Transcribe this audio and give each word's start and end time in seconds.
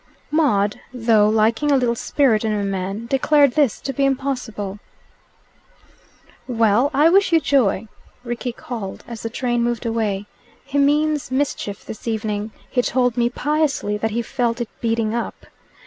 Maud, 0.31 0.81
though 0.91 1.29
liking 1.29 1.69
a 1.71 1.77
little 1.77 1.93
spirit 1.93 2.43
in 2.43 2.51
a 2.51 2.63
man, 2.63 3.05
declared 3.05 3.51
this 3.51 3.79
to 3.81 3.93
be 3.93 4.03
impossible. 4.03 4.79
"Well, 6.47 6.89
I 6.91 7.07
wish 7.09 7.31
you 7.31 7.39
joy!" 7.39 7.87
Rickie 8.23 8.51
called, 8.51 9.03
as 9.07 9.21
the 9.21 9.29
train 9.29 9.61
moved 9.63 9.85
away. 9.85 10.25
"He 10.65 10.79
means 10.79 11.29
mischief 11.29 11.85
this 11.85 12.07
evening. 12.07 12.49
He 12.67 12.81
told 12.81 13.15
me 13.15 13.29
piously 13.29 13.95
that 13.97 14.09
he 14.09 14.23
felt 14.23 14.59
it 14.59 14.69
beating 14.81 15.13
up. 15.13 15.45